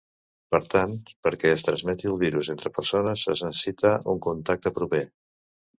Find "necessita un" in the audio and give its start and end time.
3.51-4.27